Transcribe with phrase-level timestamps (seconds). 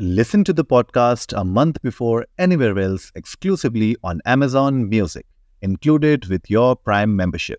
[0.00, 5.26] Listen to the podcast a month before anywhere else exclusively on Amazon Music,
[5.62, 7.58] included with your Prime membership.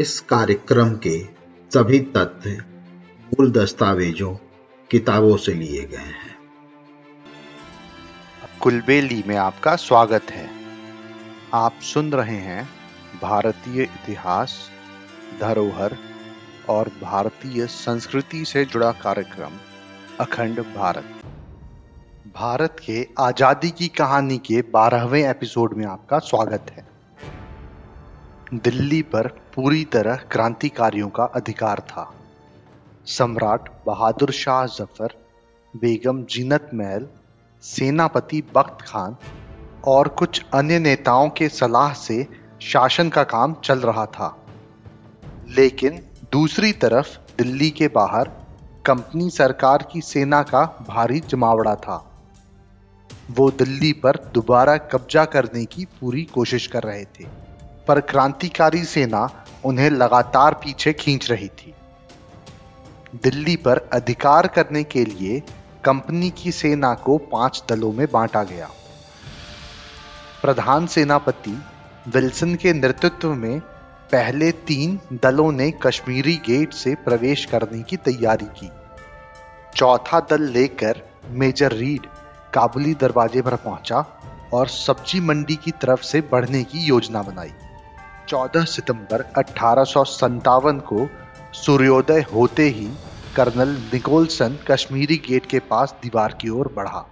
[0.00, 1.24] इस कार्यक्रम के
[1.70, 2.50] सभी तथ्य
[3.30, 4.34] मूल दस्तावेजों
[4.90, 6.36] किताबों से लिए गए हैं
[8.62, 10.48] कुलबेली में आपका स्वागत है
[11.54, 12.68] आप सुन रहे हैं
[13.22, 14.70] भारतीय इतिहास
[15.40, 15.96] धरोहर
[16.68, 19.52] और भारतीय संस्कृति से जुड़ा कार्यक्रम,
[20.20, 21.04] अखंड भारत।
[22.36, 26.86] भारत के आज़ादी की कहानी के बारहवें एपिसोड में आपका स्वागत है।
[28.54, 32.10] दिल्ली पर पूरी तरह क्रांतिकारियों का अधिकार था।
[33.06, 35.14] सम्राट बहादुर शाह ज़फ़र,
[35.74, 37.06] बेगम जीनत महल,
[37.62, 39.16] सेनापति बख्त खान
[39.84, 42.26] और कुछ अन्य नेताओं के सलाह से
[42.62, 44.36] शासन का काम चल रहा था।
[45.48, 45.98] लेकिन
[46.32, 47.08] दूसरी तरफ़
[47.38, 48.28] दिल्ली के बाहर
[48.86, 51.96] कंपनी सरकार की सेना का भारी जमावड़ा था।
[53.30, 57.24] वो दिल्ली पर दोबारा कब्जा करने की पूरी कोशिश कर रहे थे,
[57.88, 61.74] पर क्रांतिकारी सेना उन्हें लगातार पीछे खींच रही थी।
[63.22, 65.42] दिल्ली पर अधिकार करने के लिए
[65.84, 68.70] कंपनी की सेना को पाँच दलों में बांटा गया।
[70.42, 71.58] प्रधान सेनापति
[72.08, 73.60] विल्सन के नेतृत्व में
[74.12, 78.70] पहले तीन दलों ने कश्मीरी गेट से प्रवेश करने की तैयारी की।
[79.76, 82.06] चौथा दल लेकर मेजर रीड
[82.54, 84.20] काबुली दरवाजे पर पहुँचा
[84.52, 87.52] और सब्ज़ी मंडी की तरफ़ से बढ़ने की योजना बनाई।
[88.28, 89.84] 14 सितंबर अठारह
[90.80, 91.08] को
[91.52, 92.88] सूर्योदय होते ही
[93.36, 97.06] कर्नल निकोलसन कश्मीरी गेट के पास दीवार की ओर बढ़ा।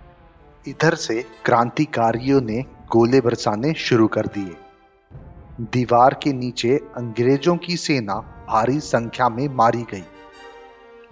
[0.68, 4.56] इधर से क्रांतिकारियों ने गोले बरसाने शुरू कर दिए।
[5.60, 10.04] दीवार के नीचे अंग्रेज़ों की सेना भारी संख्या में मारी गई।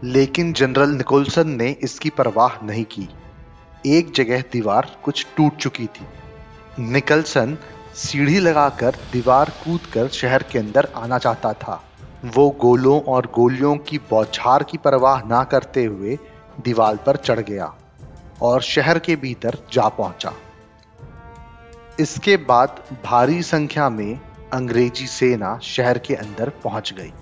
[0.04, 3.08] लेकिन जनरल निकोलसन ने इसकी परवाह नहीं की।
[3.86, 6.06] एक जगह दीवार कुछ टूट चुकी थी।
[6.82, 7.58] निकलसन
[7.94, 11.84] सीढ़ी लगाकर दीवार कूदकर शहर के अंदर आना चाहता था।
[12.24, 16.18] वो गोलों और गोलियों की बौछार की परवाह ना करते हुए
[16.60, 17.74] दीवार पर चढ़ गया
[18.42, 20.32] और शहर के भीतर जा पहुँचा।
[22.00, 24.20] इसके बाद भारी संख्या में
[24.52, 27.12] अंग्रेज़ी सेना शहर के अंदर पहुँच गई।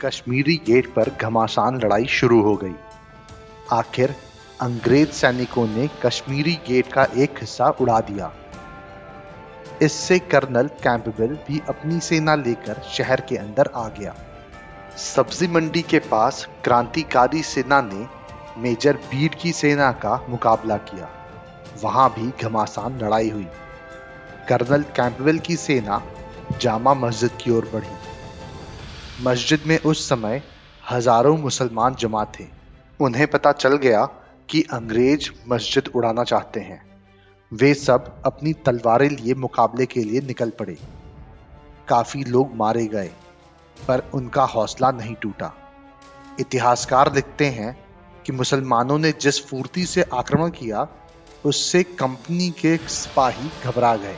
[0.00, 2.74] कश्मीरी गेट पर घमासान लड़ाई शुरू हो गई।
[3.72, 4.14] आखिर
[4.60, 8.32] अंग्रेज़ सैनिकों ने कश्मीरी गेट का एक हिस्सा उड़ा दिया।
[9.82, 14.14] इससे कर्नल कैंपबेल भी अपनी सेना लेकर शहर के अंदर आ गया।
[14.96, 18.06] सब्ज़ी मंडी के पास क्रांतिकारी सेना ने
[18.60, 21.08] मेजर बीड की सेना का मुकाबला किया।
[21.82, 23.48] वहाँ भी घमासान लड़ाई हुई।
[24.48, 26.02] कर्नल कैंपबेल की सेना
[26.60, 30.42] जामा मस्जिद की ओर बढ़ी। मस्जिद में उस समय
[30.90, 32.44] हज़ारों मुसलमान जमा थे।
[33.00, 34.04] उन्हें पता चल गया
[34.48, 36.80] कि अंग्रेज़ मस्जिद उड़ाना चाहते हैं।
[37.52, 40.76] वे सब अपनी तलवारें लिए मुकाबले के लिए निकल पड़े।
[41.88, 43.10] काफ़ी लोग मारे गए,
[43.76, 45.52] पर उनका हौसला नहीं टूटा।
[46.40, 47.76] इतिहासकार लिखते हैं
[48.26, 50.86] कि मुसलमानों ने जिस फूर्ति से आक्रमण किया,
[51.44, 54.16] उससे कंपनी के सिपाही घबरा गए।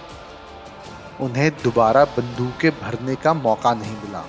[1.20, 4.24] उन्हें दोबारा बंदूकें भरने का मौका नहीं मिला।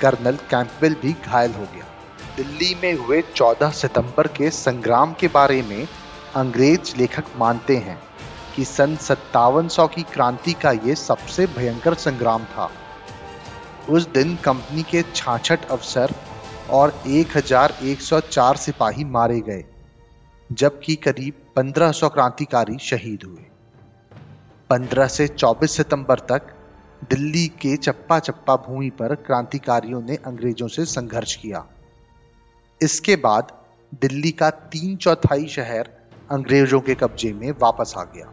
[0.00, 1.84] कर्नल कैंपबेल भी घायल हो गया।
[2.36, 5.88] दिल्ली में हुए 14 सितंबर के संग्राम के बारे में
[6.36, 7.98] अंग्रेज़ लेखक मानते हैं
[8.56, 12.70] कि सन सत्तावन की क्रांति का ये सबसे भयंकर संग्राम था।
[13.88, 16.14] उस दिन कंपनी के छाछठ अफसर
[16.70, 19.64] और 1104 सिपाही मारे गए,
[20.52, 23.44] जबकि करीब 1500 क्रांतिकारी शहीद हुए।
[24.70, 26.46] 15 से 24 सितंबर तक
[27.10, 31.64] दिल्ली के चप्पा चप्पा भूमि पर क्रांतिकारियों ने अंग्रेज़ों से संघर्ष किया।
[32.82, 33.52] इसके बाद
[34.00, 35.90] दिल्ली का तीन चौथाई शहर
[36.30, 38.32] अंग्रेज़ों के कब्जे में वापस आ गया।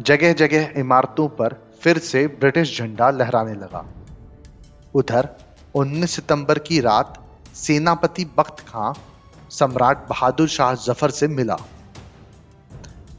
[0.00, 3.84] जगह जगह इमारतों पर फिर से ब्रिटिश झंडा लहराने लगा।
[4.94, 5.28] उधर
[5.74, 7.22] 19 सितंबर की रात
[7.54, 8.92] सेनापति बख्त खां
[9.50, 11.56] सम्राट बहादुर शाह ज़फ़र से मिला।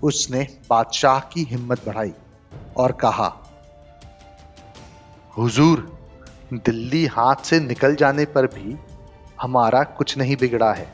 [0.04, 2.14] उसने बादशाह की हिम्मत बढ़ाई।
[2.78, 3.28] और कहा,
[5.38, 5.80] हुजूर,
[6.54, 8.76] दिल्ली हाथ से निकल जाने पर भी
[9.42, 10.88] हमारा कुछ नहीं बिगड़ा है।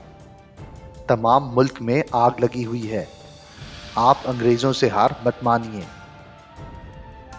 [1.10, 3.08] तमाम मुल्क में आग लगी हुई है।
[3.98, 5.86] आप अंग्रेज़ों से हार मत मानिए।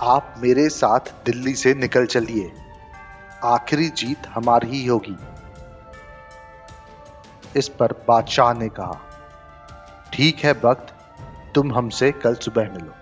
[0.03, 2.53] आप मेरे साथ दिल्ली से निकल चलिए।
[3.45, 5.17] आखिरी जीत हमारी ही होगी।
[7.57, 8.99] इस पर बादशाह ने कहा,
[10.13, 10.95] ठीक है वक्त
[11.55, 12.93] तुम हमसे कल सुबह मिलो।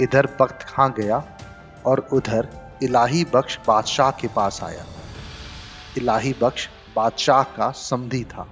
[0.00, 1.22] इधर बख्त खां गया
[1.86, 2.48] और उधर
[2.82, 4.84] इलाही बख्श बादशाह के पास आया।
[5.98, 8.46] इलाही बख्श बादशाह का समधी था,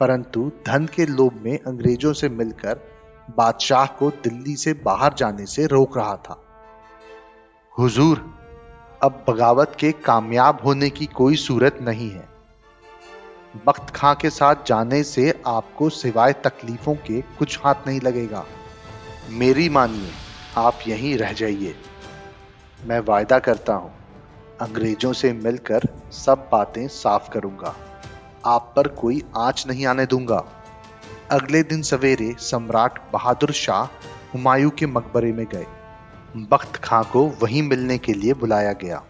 [0.00, 2.80] परंतु धन के लोभ में अंग्रेज़ों से मिलकर
[3.36, 6.40] बादशाह को दिल्ली से बाहर जाने से रोक रहा था।
[7.72, 8.24] हुजूर,
[9.02, 12.28] अब बगावत के कामयाब होने की कोई सूरत नहीं है।
[13.66, 18.44] बख्त खां के साथ जाने से आपको सिवाय तकलीफों के कुछ हाथ नहीं लगेगा।
[19.30, 20.10] मेरी मानिए
[20.58, 21.74] आप यहीं रह जाइए।
[22.86, 23.92] मैं वायदा करता हूँ,
[24.60, 25.82] अंग्रेज़ों से मिलकर
[26.12, 27.74] सब बातें साफ़ करूँगा।
[28.46, 30.44] आप पर कोई आँच नहीं आने दूँगा।
[31.30, 33.84] अगले दिन सवेरे सम्राट बहादुर शाह
[34.32, 35.66] हुमायूं के मकबरे में गए।
[36.36, 39.02] बख्त खां को वहीं मिलने के लिए बुलाया गया।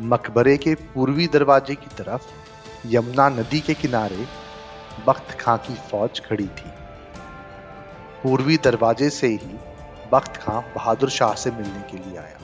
[0.00, 2.22] मकबरे के पूर्वी दरवाजे की तरफ़,
[2.86, 4.26] यमुना नदी के किनारे
[5.06, 6.70] बख्त खां की फौज खड़ी थी।
[8.22, 9.58] पूर्वी दरवाजे से ही
[10.12, 12.38] बख्त खां बहादुर शाह से मिलने के लिए आया।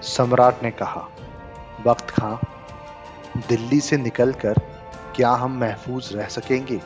[0.00, 1.08] सम्राट ने कहा
[1.86, 2.36] बख्त खां,
[3.48, 4.58] दिल्ली से निकलकर
[5.16, 6.80] क्या हम महफूज रह सकेंगे?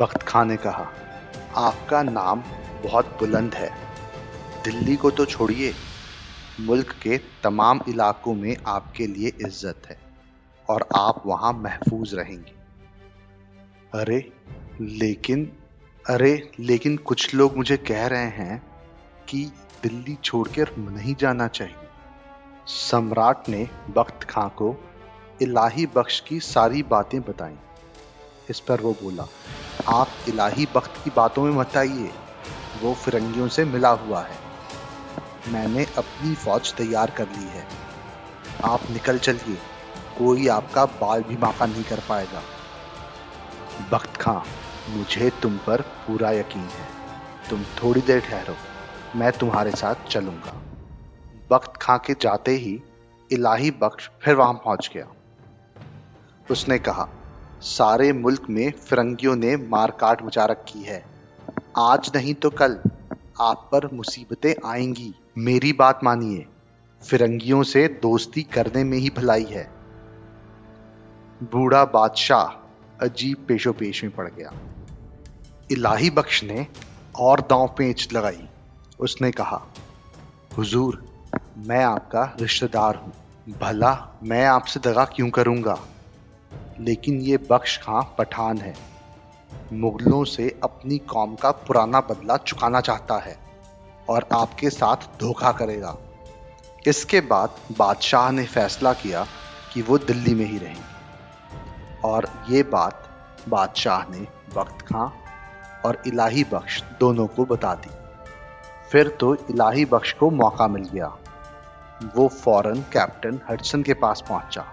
[0.00, 0.86] बख्त खां ने कहा,
[1.56, 2.42] आपका नाम
[2.82, 3.70] बहुत बुलंद है।
[4.64, 5.74] दिल्ली को तो छोड़िए।
[6.60, 9.98] मुल्क के तमाम इलाकों में आपके लिए इज़्ज़त है
[10.68, 12.54] और आप वहाँ महफूज रहेंगे।
[13.94, 14.32] अरे,
[14.80, 15.52] लेकिन
[16.08, 18.66] अरे, लेकिन कुछ लोग मुझे कह रहे हैं
[19.28, 19.52] कि
[19.82, 21.74] दिल्ली छोड़कर नहीं जाना चाहिए।
[22.66, 24.76] सम्राट ने बख्त खां को
[25.42, 27.56] इलाही बख्श की सारी बातें बताई।
[28.50, 29.24] इस पर वो बोला,
[29.88, 32.10] आप इलाही बख्त की बातों में मत आइए,
[32.82, 34.36] वो फिरंगियों से मिला हुआ है।
[35.48, 37.66] मैंने अपनी फौज तैयार कर ली है।
[38.64, 39.58] आप निकल चलिए,
[40.18, 42.42] कोई आपका बाल भी माफा नहीं कर पाएगा।
[43.92, 44.40] बख्त खां।
[44.88, 46.86] मुझे तुम पर पूरा यकीन है।
[47.50, 48.54] तुम थोड़ी देर ठहरो,
[49.16, 50.62] मैं तुम्हारे साथ चलूँगा।
[51.52, 52.82] वक्त खां के जाते ही
[53.32, 55.06] इलाही बख्श फिर वहाँ पहुँच गया।
[56.50, 57.08] उसने कहा,
[57.60, 61.04] सारे मुल्क में फिरंगियों ने मारकाट मचा रखी है।
[61.78, 62.78] आज नहीं तो कल।
[63.40, 66.46] आप पर मुसीबतें आएँगी। मेरी बात मानिए।
[67.02, 69.70] फिरंगियों से दोस्ती करने में ही भलाई है।
[71.42, 72.64] बूढ़ा बादशाह
[73.06, 74.52] अजीब पेशो पेश में पड़ गया।
[75.72, 76.66] इलाही बख्श ने
[77.18, 78.48] और दांव पेंच लगाई।
[79.00, 79.66] उसने कहा,
[80.56, 81.04] हुजूर,
[81.58, 83.12] मैं आपका रिश्तेदार हूँ।
[83.60, 85.78] भला मैं आपसे दगा क्यों करूँगा?
[86.80, 88.74] लेकिन ये बख्श खां पठान है?
[89.72, 93.38] मुगलों से अपनी कौम का पुराना बदला चुकाना चाहता है
[94.08, 95.96] और आपके साथ धोखा करेगा।
[96.86, 99.26] इसके बाद बादशाह ने फैसला किया
[99.74, 103.08] कि वो दिल्ली में ही रहेंगे और ये बात
[103.48, 105.08] बादशाह ने वक्त खां
[105.86, 107.90] और इलाही बख्श दोनों को बता दी।
[108.92, 111.16] फिर तो इलाही बख्श को मौका मिल गया।
[112.16, 114.64] वो फ़ौरन कैप्टन हडसन के पास पहुँचा।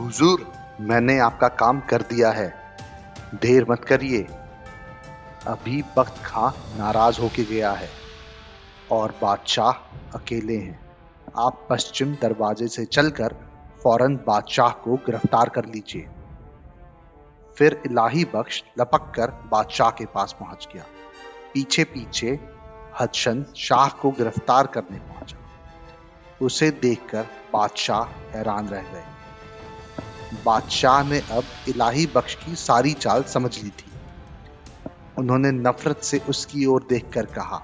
[0.00, 2.54] हुजूर, मैंने आपका काम कर दिया है।
[3.34, 4.26] देर मत करिए।
[5.46, 7.88] अभी बख्त खां नाराज़ होके गया है
[8.92, 9.72] और बादशाह
[10.14, 10.88] अकेले हैं।
[11.38, 13.34] आप पश्चिम दरवाजे से चलकर
[13.82, 16.08] फ़ौरन बादशाह को गिरफ़्तार कर लीजिए।
[17.58, 20.82] फिर इलाही बख्श लपक कर बादशाह के पास पहुँच गया।
[21.54, 22.38] पीछे पीछे
[23.00, 25.36] हदशन शाह को गिरफ़्तार करने पहुँचा।
[26.40, 28.02] उसे देखकर बादशाह
[28.34, 29.04] हैरान रह गए।
[30.44, 33.90] बादशाह ने अब इलाही बख्श की सारी चाल समझ ली थी।
[35.18, 37.58] उन्होंने नफरत से उसकी ओर देखकर कहा,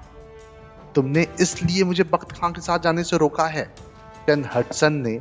[0.95, 3.65] तुमने इसलिए मुझे बख्त खान के साथ जाने से रोका है?
[4.29, 5.15] हटसन ने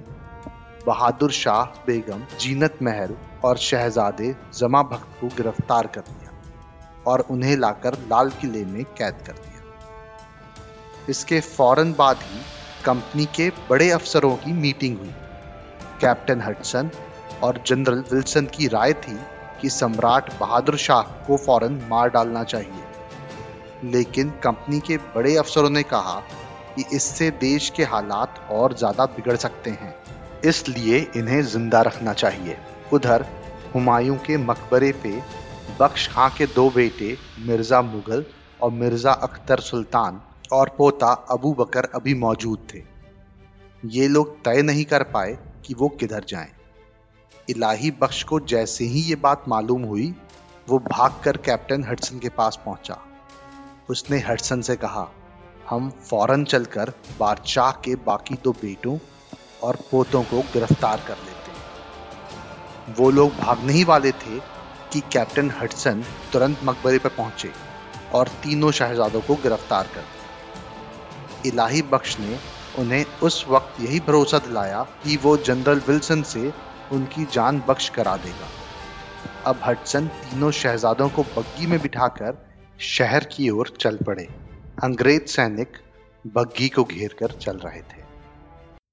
[0.85, 6.31] बहादुर शाह बेगम जीनत महल और शहजादे जमा भक्त को गिरफ़्तार कर लिया
[7.07, 9.61] और उन्हें लाकर लाल किले में कैद कर दिया।
[11.09, 12.41] इसके फ़ौरन बाद ही
[12.85, 15.13] कंपनी के बड़े अफसरों की मीटिंग हुई।
[16.01, 16.89] कैप्टन हटसन
[17.43, 19.19] और जनरल विल्सन की राय थी
[19.61, 25.83] कि सम्राट बहादुर शाह को फ़ौरन मार डालना चाहिए। लेकिन कंपनी के बड़े अफसरों ने
[25.85, 26.19] कहा
[26.75, 29.95] कि इससे देश के हालात और ज़्यादा बिगड़ सकते हैं,
[30.45, 32.57] इसलिए इन्हें ज़िंदा रखना चाहिए।
[32.93, 33.25] उधर
[33.73, 35.11] हुमायूं के मकबरे पे
[35.79, 38.25] बख्श खां के दो बेटे, मिर्ज़ा मुगल
[38.61, 40.21] और मिर्ज़ा अख्तर सुल्तान
[40.53, 42.81] और पोता अबू बकर अभी मौजूद थे।
[43.83, 46.51] ये लोग तय नहीं कर पाए कि वो किधर जाएँ।
[47.47, 50.13] इलाही बख्श को जैसे ही ये बात मालूम हुई,
[50.67, 52.97] वो भागकर कैप्टन हडसन के पास पहुँचा।
[53.89, 55.07] उसने हडसन से कहा,
[55.69, 58.97] हम फ़ौरन चलकर बादशाह के बाकी दो बेटों
[59.63, 61.32] और पोतों को गिरफ़्तार कर हैं
[62.89, 64.39] वो लोग भागने ही वाले थे
[64.91, 67.51] कि कैप्टन हडसन तुरंत मकबरे पर पहुँचे
[68.13, 70.23] और तीनों शहजादों को गिरफ़्तार कर दिया
[71.45, 72.39] इलाही बख्श ने
[72.79, 76.53] उन्हें उस वक्त यही भरोसा दिलाया कि वो जनरल विल्सन से
[76.91, 78.47] उनकी जान बख्श करा देगा।
[79.45, 82.47] अब हटसन तीनों शहजादों को बग्गी में बिठाकर
[82.79, 84.27] शहर की ओर चल पड़े।
[84.83, 85.77] अंग्रेज़ सैनिक
[86.27, 88.02] बग्गी को घेर कर चल रहे थे।